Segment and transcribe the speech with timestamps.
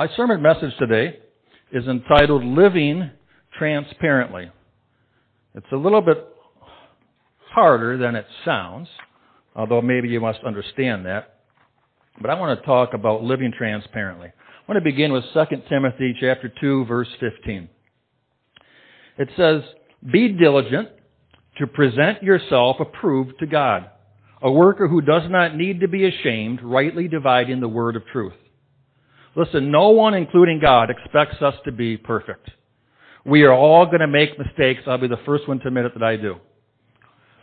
[0.00, 1.18] Our sermon message today
[1.72, 3.10] is entitled Living
[3.58, 4.50] Transparently.
[5.54, 6.26] It's a little bit
[7.50, 8.88] harder than it sounds,
[9.54, 11.40] although maybe you must understand that.
[12.18, 14.28] But I want to talk about living transparently.
[14.28, 17.68] I want to begin with 2 Timothy chapter 2 verse 15.
[19.18, 19.62] It says,
[20.10, 20.88] "Be diligent
[21.58, 23.90] to present yourself approved to God,
[24.40, 28.32] a worker who does not need to be ashamed, rightly dividing the word of truth."
[29.36, 32.50] Listen, no one, including God, expects us to be perfect.
[33.24, 34.82] We are all going to make mistakes.
[34.86, 36.36] I'll be the first one to admit it that I do.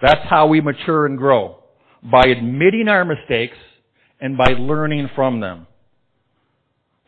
[0.02, 1.64] That's how we mature and grow.
[2.04, 3.58] By admitting our mistakes
[4.20, 5.68] and by learning from them.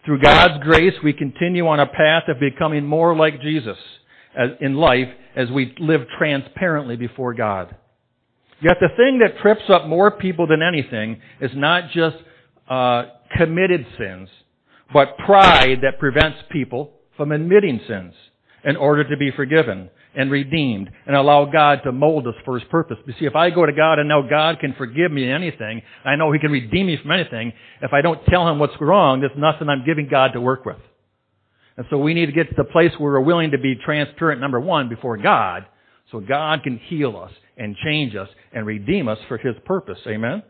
[0.05, 3.77] Through God's grace, we continue on a path of becoming more like Jesus
[4.61, 7.75] in life as we live transparently before God.
[8.61, 12.17] Yet the thing that trips up more people than anything is not just
[12.69, 13.03] uh,
[13.37, 14.29] committed sins,
[14.93, 18.13] but pride that prevents people from admitting sins
[18.63, 22.67] in order to be forgiven and redeemed and allow God to mold us for His
[22.69, 22.97] purpose.
[23.05, 26.15] You see, if I go to God and know God can forgive me anything, I
[26.15, 29.31] know He can redeem me from anything, if I don't tell Him what's wrong, there's
[29.37, 30.77] nothing I'm giving God to work with.
[31.77, 34.41] And so we need to get to the place where we're willing to be transparent,
[34.41, 35.65] number one, before God,
[36.11, 39.99] so God can heal us and change us and redeem us for His purpose.
[40.07, 40.43] Amen?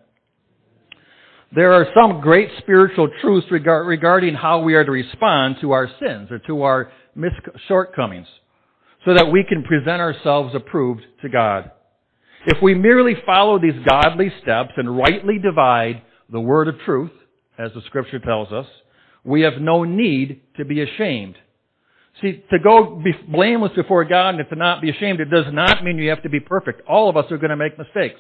[1.54, 6.30] There are some great spiritual truths regarding how we are to respond to our sins
[6.32, 6.92] or to our
[7.68, 8.28] shortcomings
[9.04, 11.72] so that we can present ourselves approved to God.
[12.46, 17.12] If we merely follow these godly steps and rightly divide the word of truth,
[17.58, 18.68] as the scripture tells us,
[19.24, 21.36] we have no need to be ashamed.
[22.22, 25.84] See, to go be blameless before God and to not be ashamed, it does not
[25.84, 26.82] mean you have to be perfect.
[26.88, 28.20] All of us are going to make mistakes.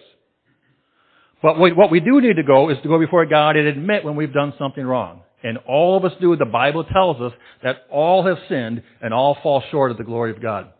[1.41, 4.15] But what we do need to go is to go before God and admit when
[4.15, 5.21] we've done something wrong.
[5.41, 6.35] And all of us do.
[6.35, 7.31] The Bible tells us
[7.63, 10.73] that all have sinned and all fall short of the glory of God.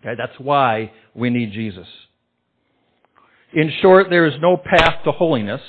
[0.00, 1.86] Okay, that's why we need Jesus.
[3.52, 5.60] In short, there is no path to holiness,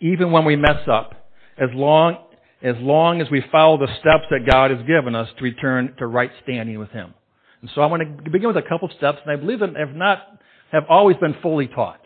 [0.00, 2.16] even when we mess up, as long
[2.62, 6.06] as long as we follow the steps that God has given us to return to
[6.06, 7.12] right standing with Him.
[7.60, 9.76] And so I want to begin with a couple of steps, and I believe that
[9.76, 10.40] have not
[10.72, 12.00] have always been fully taught.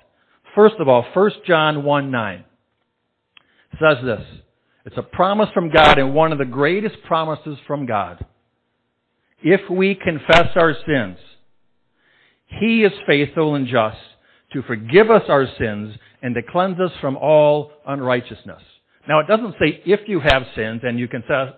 [0.54, 2.44] First of all, 1 John 1 9
[3.80, 4.26] says this.
[4.86, 8.24] It's a promise from God and one of the greatest promises from God.
[9.42, 11.18] If we confess our sins,
[12.46, 13.98] He is faithful and just
[14.52, 18.62] to forgive us our sins and to cleanse us from all unrighteousness.
[19.06, 21.52] Now it doesn't say if you have sins and you confess.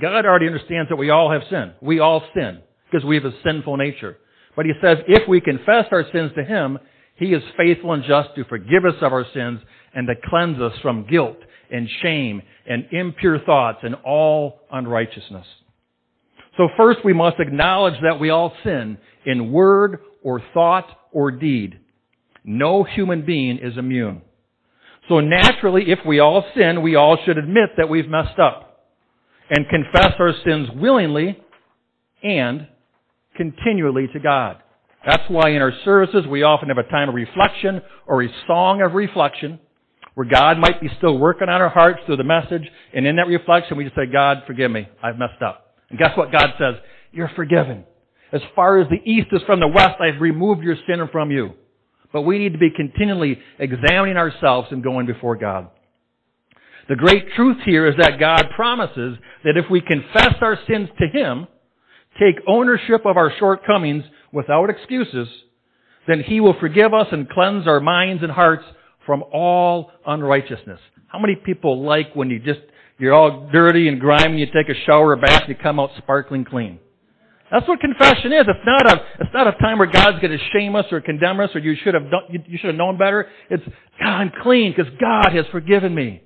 [0.00, 1.74] God already understands that we all have sinned.
[1.80, 4.16] We all sin because we have a sinful nature.
[4.56, 6.78] But He says if we confess our sins to Him,
[7.20, 9.60] He is faithful and just to forgive us of our sins
[9.94, 11.36] and to cleanse us from guilt
[11.70, 15.46] and shame and impure thoughts and all unrighteousness.
[16.56, 21.78] So first we must acknowledge that we all sin in word or thought or deed.
[22.42, 24.22] No human being is immune.
[25.10, 28.86] So naturally, if we all sin, we all should admit that we've messed up
[29.50, 31.38] and confess our sins willingly
[32.22, 32.66] and
[33.36, 34.62] continually to God.
[35.06, 38.82] That's why in our services we often have a time of reflection or a song
[38.82, 39.58] of reflection
[40.14, 43.28] where God might be still working on our hearts through the message, and in that
[43.28, 45.74] reflection we just say, God, forgive me, I've messed up.
[45.88, 46.74] And guess what God says?
[47.12, 47.84] You're forgiven.
[48.32, 51.54] As far as the east is from the west, I've removed your sin from you.
[52.12, 55.68] But we need to be continually examining ourselves and going before God.
[56.88, 61.06] The great truth here is that God promises that if we confess our sins to
[61.06, 61.46] Him,
[62.18, 65.28] take ownership of our shortcomings without excuses,
[66.06, 68.64] then He will forgive us and cleanse our minds and hearts
[69.06, 70.80] from all unrighteousness.
[71.08, 72.60] How many people like when you just,
[72.98, 76.44] you're all dirty and grimy, you take a shower or bath, you come out sparkling
[76.44, 76.78] clean?
[77.50, 78.44] That's what confession is.
[78.46, 81.40] It's not a, it's not a time where God's going to shame us or condemn
[81.40, 83.26] us or you should have done, you, you should have known better.
[83.48, 83.64] It's,
[83.98, 86.22] God, I'm clean because God has forgiven me.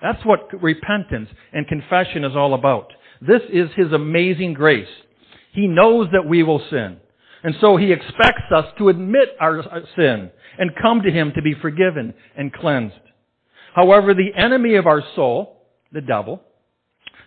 [0.00, 2.92] That's what repentance and confession is all about.
[3.20, 4.88] This is His amazing grace.
[5.52, 6.98] He knows that we will sin.
[7.42, 9.62] And so He expects us to admit our
[9.96, 12.94] sin and come to Him to be forgiven and cleansed.
[13.74, 16.42] However, the enemy of our soul, the devil,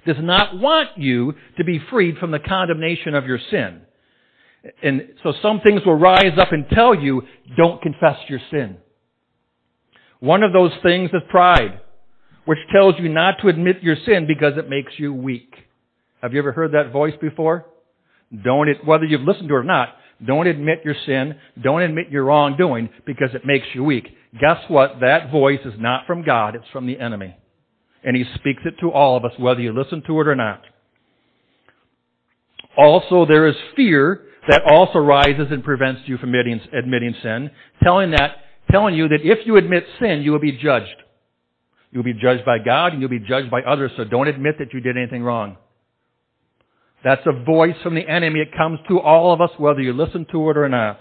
[0.06, 3.82] does not want you to be freed from the condemnation of your sin.
[4.82, 7.24] And so some things will rise up and tell you,
[7.58, 8.78] don't confess your sin.
[10.20, 11.82] One of those things is pride,
[12.46, 15.54] which tells you not to admit your sin because it makes you weak.
[16.22, 17.66] Have you ever heard that voice before?
[18.44, 19.90] Don't it, whether you've listened to it or not,
[20.26, 21.36] don't admit your sin.
[21.62, 24.08] Don't admit your wrongdoing because it makes you weak.
[24.40, 25.00] Guess what?
[25.02, 26.56] That voice is not from God.
[26.56, 27.36] It's from the enemy.
[28.04, 30.62] and He speaks it to all of us, whether you listen to it or not.
[32.78, 37.52] Also, there is fear that also rises and prevents you from admitting, admitting sin,
[37.84, 38.38] telling that,
[38.72, 41.04] telling you that if you admit sin, you will be judged.
[41.92, 44.74] You'll be judged by God and you'll be judged by others, so don't admit that
[44.74, 45.58] you did anything wrong.
[47.04, 48.40] That's a voice from the enemy.
[48.40, 51.00] It comes to all of us, whether you listen to it or not.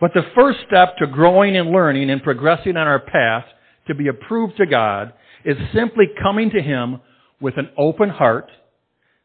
[0.00, 3.44] But the first step to growing and learning and progressing on our path
[3.88, 5.12] to be approved to God
[5.44, 7.00] is simply coming to Him
[7.40, 8.50] with an open heart,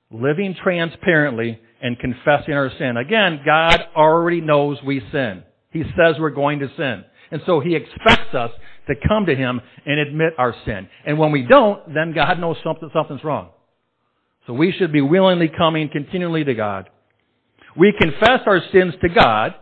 [0.10, 2.98] living transparently, and confessing our sin.
[2.98, 5.44] Again, God already knows we sin.
[5.72, 7.04] He says we're going to sin.
[7.32, 8.52] And so He expects us
[8.88, 10.88] to come to Him and admit our sin.
[11.06, 13.50] And when we don't, then God knows something, something's wrong.
[14.48, 16.90] So we should be willingly coming continually to God.
[17.76, 19.56] We confess our sins to God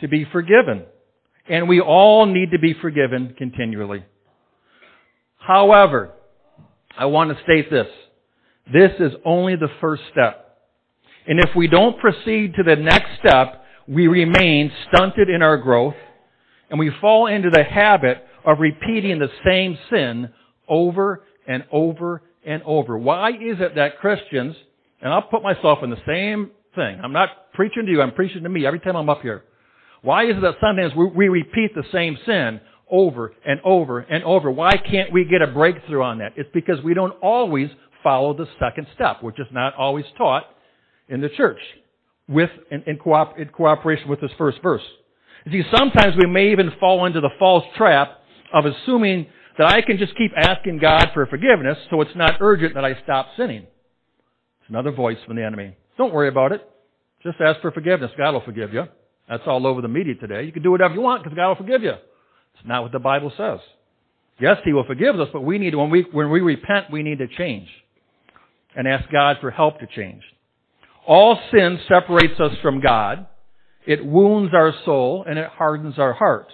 [0.00, 0.84] to be forgiven.
[1.48, 4.04] And we all need to be forgiven continually.
[5.38, 6.12] However,
[6.96, 7.86] I want to state this.
[8.72, 10.58] This is only the first step.
[11.26, 15.94] And if we don't proceed to the next step, we remain stunted in our growth
[16.70, 20.30] and we fall into the habit of repeating the same sin
[20.68, 22.96] over and over and over.
[22.98, 24.56] Why is it that Christians,
[25.00, 28.42] and I'll put myself in the same thing, I'm not preaching to you, I'm preaching
[28.42, 29.44] to me every time I'm up here.
[30.02, 32.60] Why is it that sometimes we, we repeat the same sin
[32.90, 34.50] over and over and over?
[34.50, 36.32] Why can't we get a breakthrough on that?
[36.36, 37.70] It's because we don't always
[38.02, 40.44] follow the second step, which is not always taught
[41.08, 41.60] in the church
[42.28, 42.98] with in, in,
[43.38, 44.82] in cooperation with this first verse.
[45.46, 48.20] You see, sometimes we may even fall into the false trap
[48.52, 49.26] of assuming
[49.58, 53.00] that I can just keep asking God for forgiveness so it's not urgent that I
[53.04, 53.62] stop sinning.
[53.62, 55.76] It's another voice from the enemy.
[55.96, 56.68] Don't worry about it.
[57.22, 58.10] Just ask for forgiveness.
[58.18, 58.84] God will forgive you.
[59.28, 60.44] That's all over the media today.
[60.44, 61.92] You can do whatever you want because God will forgive you.
[61.92, 63.60] It's not what the Bible says.
[64.40, 67.18] Yes, He will forgive us, but we need, when we, when we repent, we need
[67.18, 67.68] to change
[68.76, 70.22] and ask God for help to change.
[71.06, 73.26] All sin separates us from God.
[73.86, 76.48] It wounds our soul and it hardens our heart.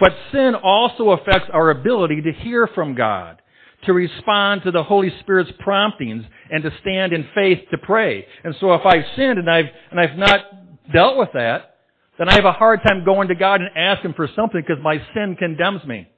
[0.00, 3.40] But sin also affects our ability to hear from God,
[3.86, 8.26] to respond to the Holy Spirit's promptings, and to stand in faith to pray.
[8.42, 10.40] And so if I've sinned and I've, and I've not
[10.92, 11.76] dealt with that,
[12.18, 14.98] then I have a hard time going to God and asking for something because my
[15.14, 16.08] sin condemns me.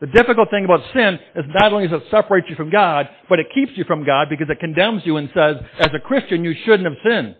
[0.00, 3.38] The difficult thing about sin is not only does it separate you from God, but
[3.38, 6.54] it keeps you from God because it condemns you and says, as a Christian, you
[6.64, 7.36] shouldn't have sinned.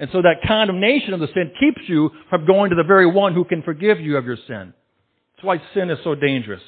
[0.00, 3.34] And so that condemnation of the sin keeps you from going to the very one
[3.34, 4.72] who can forgive you of your sin.
[5.36, 6.62] That's why sin is so dangerous.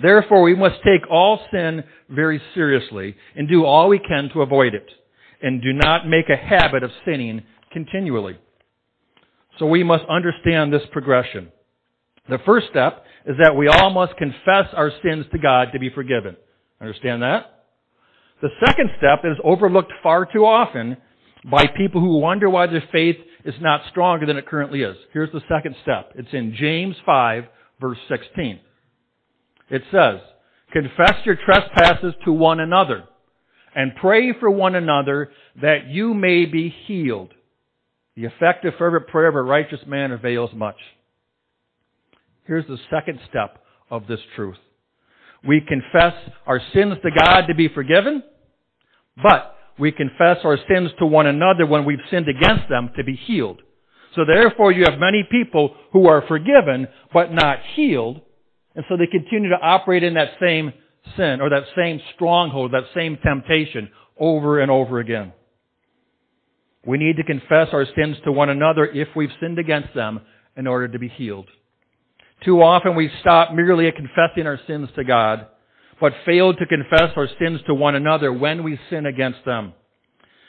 [0.00, 4.74] Therefore, we must take all sin very seriously and do all we can to avoid
[4.74, 4.86] it.
[5.42, 8.38] And do not make a habit of sinning continually.
[9.58, 11.48] So we must understand this progression.
[12.28, 15.90] The first step is that we all must confess our sins to God to be
[15.90, 16.36] forgiven.
[16.80, 17.64] Understand that?
[18.40, 20.96] The second step is overlooked far too often
[21.50, 24.96] by people who wonder why their faith is not stronger than it currently is.
[25.12, 26.12] Here's the second step.
[26.14, 27.44] It's in James 5,
[27.80, 28.60] verse 16.
[29.70, 30.20] It says,
[30.72, 33.04] Confess your trespasses to one another
[33.74, 35.30] and pray for one another
[35.60, 37.32] that you may be healed.
[38.16, 40.76] The effective fervent prayer of a righteous man avails much.
[42.46, 44.56] Here's the second step of this truth.
[45.46, 46.14] We confess
[46.46, 48.22] our sins to God to be forgiven,
[49.22, 53.16] but we confess our sins to one another when we've sinned against them to be
[53.16, 53.60] healed.
[54.14, 58.20] So therefore you have many people who are forgiven but not healed,
[58.74, 60.72] and so they continue to operate in that same
[61.16, 65.32] sin or that same stronghold, that same temptation over and over again.
[66.86, 70.20] We need to confess our sins to one another if we've sinned against them
[70.56, 71.48] in order to be healed.
[72.44, 75.46] Too often we stop merely at confessing our sins to God
[76.00, 79.72] but failed to confess our sins to one another when we sin against them.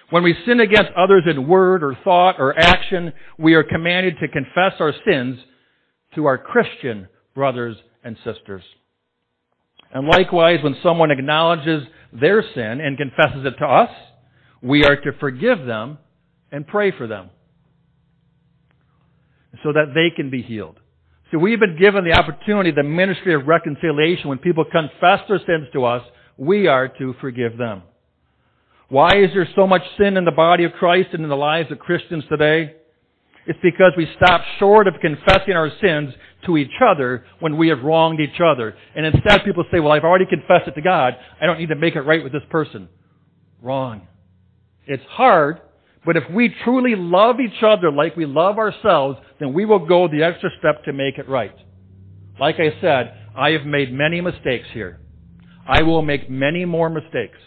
[0.10, 4.28] When we sin against others in word or thought or action, we are commanded to
[4.28, 5.40] confess our sins
[6.16, 8.64] to our Christian brothers and sisters.
[9.92, 11.84] And likewise, when someone acknowledges
[12.14, 13.90] their sin and confesses it to us,
[14.62, 15.98] we are to forgive them
[16.52, 17.30] and pray for them
[19.64, 20.80] so that they can be healed.
[21.40, 24.30] We've been given the opportunity, the ministry of reconciliation.
[24.30, 26.04] When people confess their sins to us,
[26.38, 27.84] we are to forgive them.
[28.90, 31.72] Why is there so much sin in the body of Christ and in the lives
[31.72, 32.76] of Christians today?
[33.48, 36.14] It's because we stop short of confessing our sins
[36.46, 38.76] to each other when we have wronged each other.
[38.96, 41.16] And instead people say, well, I've already confessed it to God.
[41.42, 42.90] I don't need to make it right with this person.
[43.62, 44.08] Wrong.
[44.88, 45.62] It's hard
[46.06, 50.08] but if we truly love each other like we love ourselves, then we will go
[50.08, 51.56] the extra step to make it right.
[52.40, 55.00] Like I said, I have made many mistakes here.
[55.68, 57.40] I will make many more mistakes.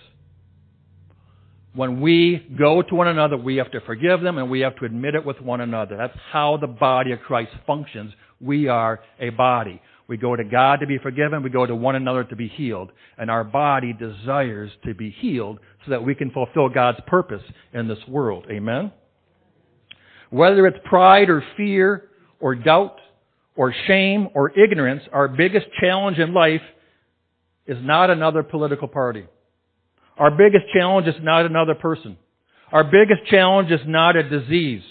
[1.75, 4.85] When we go to one another, we have to forgive them and we have to
[4.85, 5.97] admit it with one another.
[5.97, 8.13] That's how the body of Christ functions.
[8.41, 9.81] We are a body.
[10.09, 11.43] We go to God to be forgiven.
[11.43, 12.91] We go to one another to be healed.
[13.19, 17.43] And our body desires to be healed so that we can fulfill God's purpose
[17.75, 18.47] in this world.
[18.51, 18.91] Amen?
[20.31, 22.09] Whether it's pride or fear
[22.41, 22.97] or doubt
[23.55, 26.63] or shame or ignorance, our biggest challenge in life
[27.67, 29.27] is not another political party.
[30.17, 32.17] Our biggest challenge is not another person.
[32.73, 34.83] Our biggest challenge is not a disease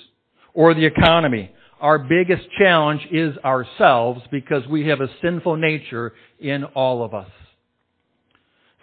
[0.53, 1.51] or the economy.
[1.79, 7.29] Our biggest challenge is ourselves because we have a sinful nature in all of us.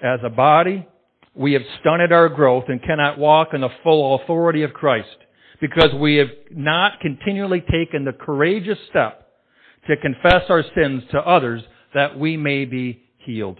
[0.03, 0.87] As a body,
[1.35, 5.17] we have stunted our growth and cannot walk in the full authority of Christ
[5.61, 9.29] because we have not continually taken the courageous step
[9.89, 11.63] to confess our sins to others
[11.95, 13.59] that we may be healed.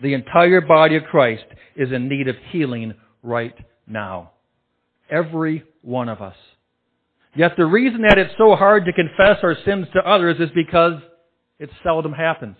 [0.00, 3.54] The entire body of Christ is in need of healing right
[3.86, 4.32] now.
[5.10, 6.36] Every one of us.
[7.38, 10.94] Yet the reason that it's so hard to confess our sins to others is because
[11.60, 12.56] it seldom happens.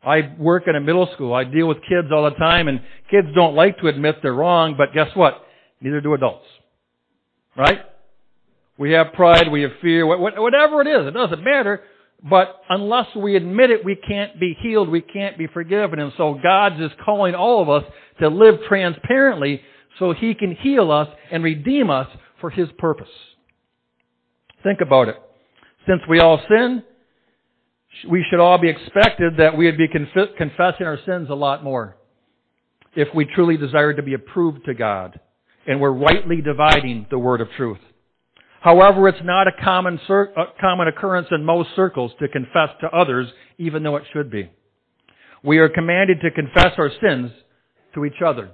[0.00, 1.34] I work in a middle school.
[1.34, 4.76] I deal with kids all the time and kids don't like to admit they're wrong,
[4.78, 5.44] but guess what?
[5.80, 6.44] Neither do adults.
[7.56, 7.80] Right?
[8.78, 11.82] We have pride, we have fear, whatever it is, it doesn't matter.
[12.22, 15.98] But unless we admit it, we can't be healed, we can't be forgiven.
[15.98, 17.82] And so God's is calling all of us
[18.20, 19.62] to live transparently
[19.98, 22.06] so He can heal us and redeem us
[22.40, 23.08] for His purpose.
[24.64, 25.16] Think about it.
[25.86, 26.82] Since we all sin,
[28.10, 31.96] we should all be expected that we would be confessing our sins a lot more
[32.96, 35.20] if we truly desire to be approved to God
[35.66, 37.78] and we're rightly dividing the word of truth.
[38.60, 42.88] However, it's not a common, cir- a common occurrence in most circles to confess to
[42.88, 43.28] others,
[43.58, 44.50] even though it should be.
[45.42, 47.30] We are commanded to confess our sins
[47.94, 48.50] to each other.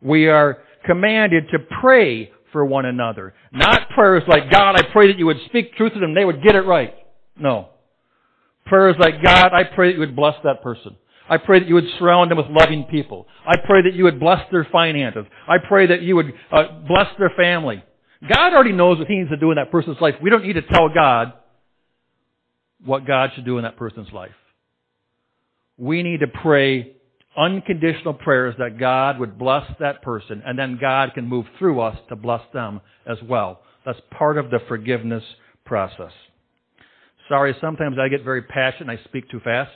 [0.00, 3.34] We are commanded to pray for one another.
[3.52, 6.42] Not prayers like, God, I pray that you would speak truth to them, they would
[6.42, 6.94] get it right.
[7.38, 7.68] No.
[8.66, 10.96] Prayers like, God, I pray that you would bless that person.
[11.28, 13.26] I pray that you would surround them with loving people.
[13.46, 15.26] I pray that you would bless their finances.
[15.48, 17.84] I pray that you would uh, bless their family.
[18.28, 20.14] God already knows what He needs to do in that person's life.
[20.20, 21.32] We don't need to tell God
[22.84, 24.30] what God should do in that person's life.
[25.76, 26.96] We need to pray
[27.36, 31.96] unconditional prayers that God would bless that person and then God can move through us
[32.08, 33.60] to bless them as well.
[33.86, 35.22] That's part of the forgiveness
[35.64, 36.12] process.
[37.28, 39.70] Sorry, sometimes I get very passionate and I speak too fast.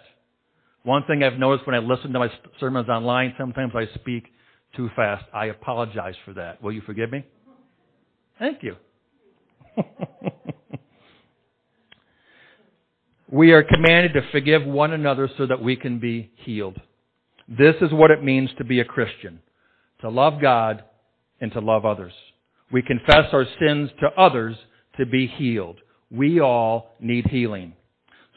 [0.83, 2.29] One thing I've noticed when I listen to my
[2.61, 4.25] sermons online, sometimes I speak
[4.77, 5.25] too fast.
[5.33, 6.63] I apologize for that.
[6.63, 7.25] Will you forgive me?
[8.39, 8.77] Thank you.
[13.31, 16.79] we are commanded to forgive one another so that we can be healed.
[17.49, 19.41] This is what it means to be a Christian.
[20.01, 20.85] To love God
[21.41, 22.13] and to love others.
[22.73, 24.57] We confess our sins to others
[24.99, 25.81] to be healed.
[26.11, 27.75] We all need healing.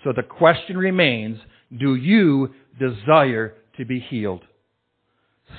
[0.03, 1.39] So the question remains,
[1.77, 4.41] do you desire to be healed?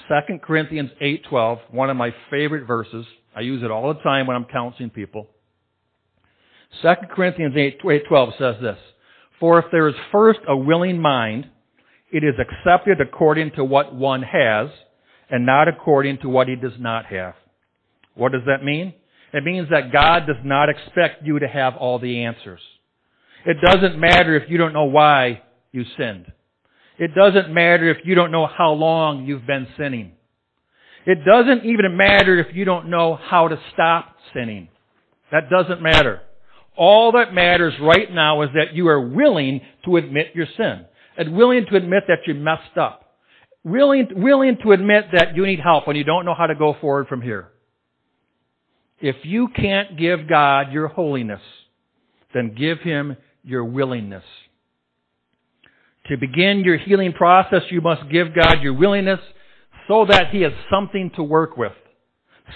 [0.09, 3.07] 2 Corinthians 8:12, one of my favorite verses.
[3.35, 5.29] I use it all the time when I'm counseling people.
[6.83, 8.79] 2 Corinthians 8:12 says this,
[9.39, 11.49] "For if there is first a willing mind,
[12.11, 14.69] it is accepted according to what one has
[15.31, 17.35] and not according to what he does not have."
[18.15, 18.95] What does that mean?
[19.33, 22.61] It means that God does not expect you to have all the answers.
[23.45, 26.33] It doesn't matter if you don't know why you sinned.
[26.99, 30.13] It doesn't matter if you don't know how long you've been sinning.
[31.07, 34.69] It doesn't even matter if you don't know how to stop sinning.
[35.31, 36.23] That doesn't matter.
[36.77, 40.87] All that matters right now is that you are willing to admit your sin
[41.19, 43.17] and willing to admit that you messed up.
[43.65, 46.77] Willing, willing to admit that you need help when you don't know how to go
[46.81, 47.49] forward from here.
[49.01, 51.43] If you can't give God your holiness,
[52.33, 54.25] then give Him your willingness.
[56.07, 59.21] To begin your healing process, you must give God your willingness
[59.89, 61.73] so that He has something to work with,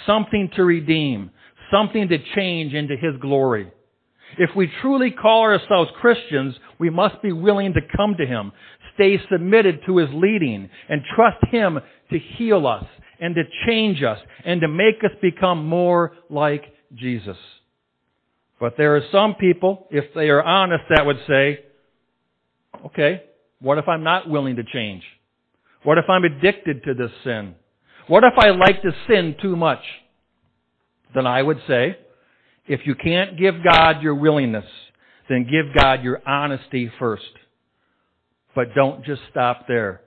[0.07, 1.31] something to redeem,
[1.71, 3.73] something to change into His glory.
[4.38, 8.51] If we truly call ourselves Christians, we must be willing to come to Him,
[8.97, 11.79] stay submitted to His leading, and trust Him
[12.11, 12.85] to heal us
[13.21, 17.37] and to change us and to make us become more like Jesus.
[18.59, 21.61] But there are some people, if they are honest, that would say,
[22.87, 23.23] okay,
[23.61, 25.05] what if I'm not willing to change?
[25.85, 27.55] What if I'm addicted to this sin?
[28.09, 29.85] What if I like to sin too much?
[31.15, 31.97] Then I would say,
[32.67, 34.65] if you can't give God your willingness,
[35.33, 37.23] then give God your honesty first.
[38.55, 40.03] But don't just stop there.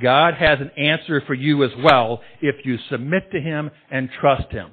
[0.00, 4.50] God has an answer for you as well if you submit to Him and trust
[4.50, 4.72] Him.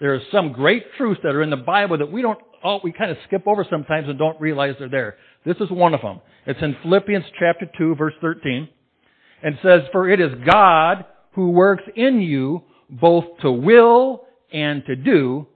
[0.00, 2.92] There are some great truths that are in the Bible that we don't, oh, we
[2.92, 5.16] kind of skip over sometimes and don't realize they're there.
[5.44, 6.20] This is one of them.
[6.46, 8.68] It's in Philippians chapter 2 verse 13
[9.42, 14.96] and says, For it is God who works in you both to will and to
[14.96, 15.46] do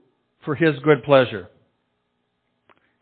[0.43, 1.49] for His good pleasure.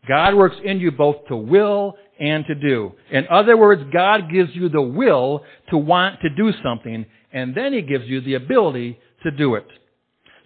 [0.08, 2.92] God works in you both to will and to do.
[3.10, 7.72] In other words, God gives you the will to want to do something, and then
[7.72, 9.66] He gives you the ability to do it.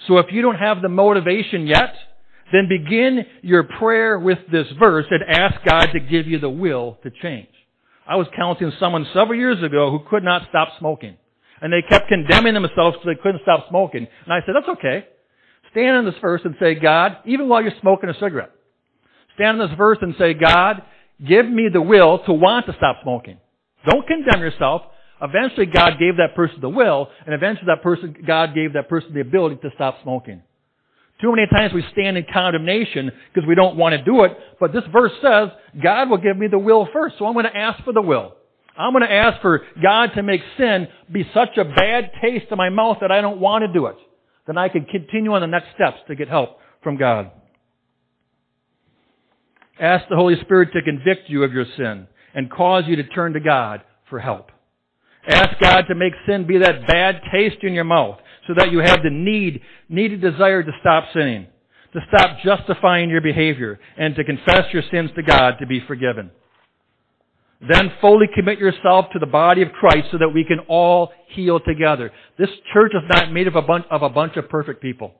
[0.06, 1.94] So if you don't have the motivation yet,
[2.52, 6.98] then begin your prayer with this verse and ask God to give you the will
[7.02, 7.48] to change.
[8.06, 11.16] I was counseling someone several years ago who could not stop smoking.
[11.60, 14.06] And they kept condemning themselves because they couldn't stop smoking.
[14.25, 15.06] And I said, that's okay.
[15.72, 18.52] Stand in this verse and say, God, even while you're smoking a cigarette,
[19.36, 20.82] stand in this verse and say, God,
[21.24, 23.38] give me the will to want to stop smoking.
[23.88, 24.82] Don't condemn yourself.
[25.22, 29.14] Eventually God gave that person the will, and eventually that person, God gave that person
[29.14, 30.42] the ability to stop smoking.
[31.20, 34.74] Too many times we stand in condemnation because we don't want to do it, but
[34.74, 35.48] this verse says,
[35.82, 38.34] God will give me the will first, so I'm going to ask for the will.
[38.76, 42.58] I'm going to ask for God to make sin be such a bad taste in
[42.58, 43.96] my mouth that I don't want to do it.
[44.46, 47.30] Then I can continue on the next steps to get help from God.
[49.80, 53.35] Ask the Holy Spirit to convict you of your sin and cause you to turn
[53.35, 54.50] to God for help.
[55.28, 58.78] Ask God to make sin be that bad taste in your mouth so that you
[58.78, 61.47] have the need, needed desire to stop sinning,
[61.92, 66.30] to stop justifying your behavior, and to confess your sins to God to be forgiven.
[67.61, 71.59] Then fully commit yourself to the body of Christ so that we can all heal
[71.59, 72.12] together.
[72.38, 75.14] This church is not made of a bunch of, a bunch of perfect people.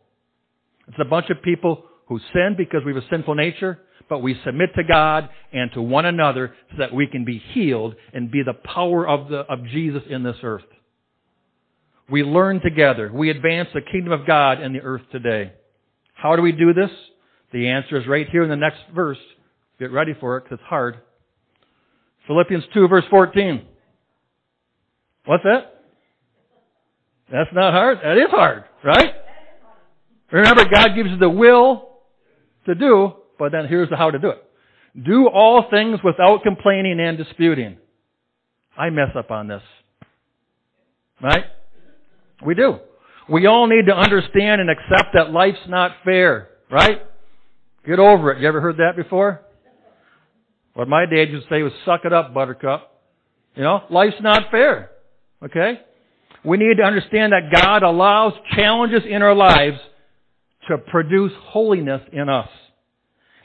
[0.87, 4.39] It's a bunch of people who sin because we have a sinful nature, but we
[4.45, 8.43] submit to God and to one another so that we can be healed and be
[8.43, 10.65] the power of, the, of Jesus in this earth.
[12.09, 13.11] We learn together.
[13.13, 15.53] We advance the kingdom of God in the earth today.
[16.15, 16.91] How do we do this?
[17.53, 19.19] The answer is right here in the next verse.
[19.79, 20.99] Get ready for it because it's hard.
[22.27, 23.67] Philippians 2 verse 14.
[25.25, 25.83] What's that?
[27.31, 27.99] That's not hard.
[28.03, 29.13] That is hard, right?
[30.31, 31.89] Remember, God gives you the will
[32.67, 34.43] to do, but then here's how to do it.
[35.05, 37.77] Do all things without complaining and disputing.
[38.77, 39.63] I mess up on this.
[41.23, 41.45] Right?
[42.45, 42.79] We do.
[43.29, 46.49] We all need to understand and accept that life's not fair.
[46.71, 47.03] Right?
[47.87, 48.41] Get over it.
[48.41, 49.43] You ever heard that before?
[50.75, 52.93] What my dad used to say was, suck it up, buttercup.
[53.55, 54.91] You know, life's not fair.
[55.43, 55.81] Okay?
[56.45, 59.79] We need to understand that God allows challenges in our lives
[60.69, 62.49] to produce holiness in us.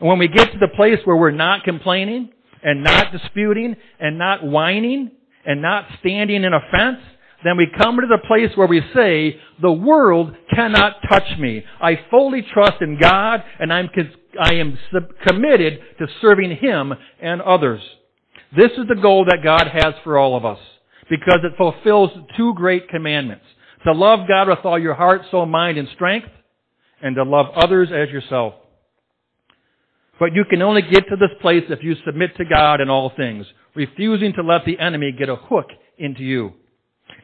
[0.02, 2.32] And when we get to the place where we're not complaining
[2.64, 5.12] and not disputing and not whining
[5.46, 6.98] and not standing in offense,
[7.44, 11.64] then we come to the place where we say, the world cannot touch me.
[11.80, 13.90] I fully trust in God and I'm,
[14.40, 14.78] I am
[15.28, 17.82] committed to serving Him and others.
[18.58, 20.60] This is the goal that God has for all of us
[21.12, 23.46] because it fulfills two great commandments.
[23.86, 26.28] To love God with all your heart, soul, mind, and strength,
[27.02, 28.56] and to love others as yourself.
[30.22, 33.12] But you can only get to this place if you submit to God in all
[33.18, 35.66] things, refusing to let the enemy get a hook
[35.98, 36.54] into you.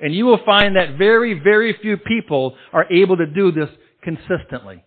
[0.02, 3.70] And you will find that very, very few people are able to do this
[4.02, 4.84] consistently.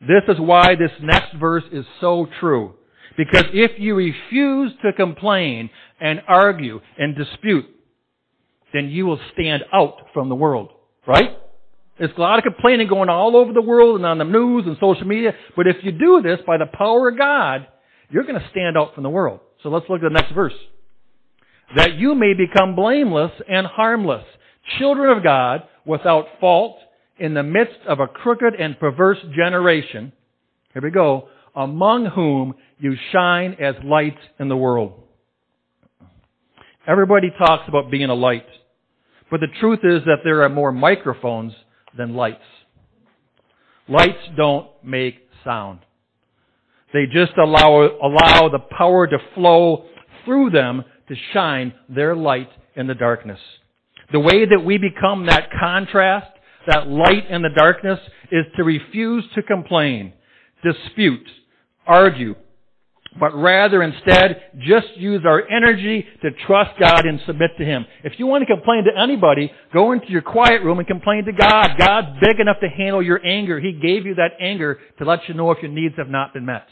[0.00, 2.74] This is why this next verse is so true.
[3.16, 7.66] Because if you refuse to complain and argue and dispute,
[8.72, 10.72] then you will stand out from the world.
[11.06, 11.38] Right?
[11.98, 14.76] There's a lot of complaining going all over the world and on the news and
[14.80, 15.32] social media.
[15.56, 17.66] But if you do this by the power of God,
[18.10, 19.40] you're going to stand out from the world.
[19.62, 20.52] So let's look at the next verse
[21.74, 24.24] that you may become blameless and harmless,
[24.78, 26.76] children of God without fault
[27.18, 30.12] in the midst of a crooked and perverse generation.
[30.72, 31.28] Here we go.
[31.54, 34.92] Among whom you shine as lights in the world.
[36.86, 38.46] Everybody talks about being a light.
[39.30, 41.52] But the truth is that there are more microphones
[41.96, 42.42] than lights.
[43.88, 45.80] Lights don't make sound.
[46.92, 49.86] They just allow, allow the power to flow
[50.24, 53.38] through them to shine their light in the darkness.
[54.12, 56.30] The way that we become that contrast,
[56.66, 57.98] that light in the darkness,
[58.30, 60.12] is to refuse to complain,
[60.64, 61.26] dispute,
[61.86, 62.34] argue,
[63.18, 67.86] but rather instead just use our energy to trust God and submit to Him.
[68.04, 71.32] If you want to complain to anybody, go into your quiet room and complain to
[71.32, 71.70] God.
[71.78, 73.60] God's big enough to handle your anger.
[73.60, 76.46] He gave you that anger to let you know if your needs have not been
[76.46, 76.66] met.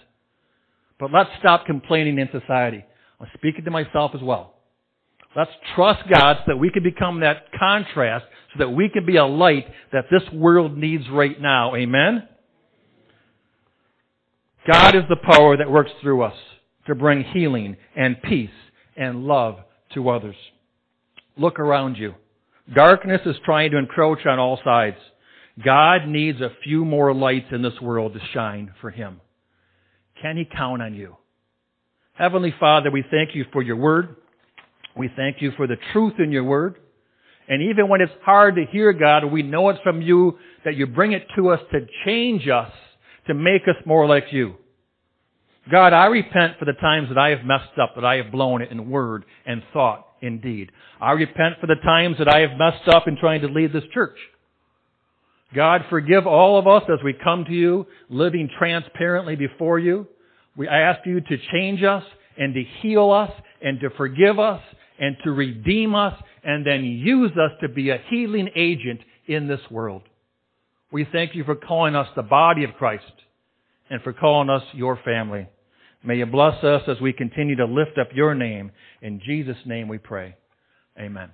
[0.98, 2.84] But let's stop complaining in society.
[3.20, 4.54] I'm speaking to myself as well.
[5.36, 9.16] Let's trust God so that we can become that contrast, so that we can be
[9.16, 11.74] a light that this world needs right now.
[11.74, 12.28] Amen?
[14.66, 16.36] God is the power that works through us
[16.86, 18.50] to bring healing and peace
[18.96, 19.56] and love
[19.94, 20.36] to others.
[21.36, 22.14] Look around you.
[22.74, 24.96] Darkness is trying to encroach on all sides.
[25.62, 29.20] God needs a few more lights in this world to shine for Him.
[30.20, 31.16] Can He count on you?
[32.14, 34.16] Heavenly Father, we thank you for your word.
[34.96, 36.76] We thank you for the truth in your word.
[37.48, 40.86] And even when it's hard to hear God, we know it's from you that you
[40.86, 42.70] bring it to us to change us,
[43.26, 44.54] to make us more like you.
[45.70, 48.60] God, I repent for the times that I have messed up, that I have blown
[48.60, 50.70] it in word and thought and deed.
[51.00, 53.84] I repent for the times that I have messed up in trying to lead this
[53.92, 54.16] church.
[55.54, 60.06] God, forgive all of us as we come to you, living transparently before you.
[60.56, 62.04] We ask you to change us
[62.36, 63.30] and to heal us
[63.62, 64.60] and to forgive us
[64.98, 69.60] and to redeem us and then use us to be a healing agent in this
[69.70, 70.02] world.
[70.94, 73.02] We thank you for calling us the body of Christ
[73.90, 75.48] and for calling us your family.
[76.04, 78.70] May you bless us as we continue to lift up your name.
[79.02, 80.36] In Jesus' name we pray.
[80.96, 81.30] Amen.